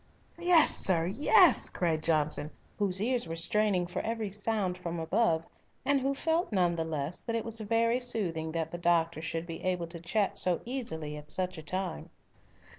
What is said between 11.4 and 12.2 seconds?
a time.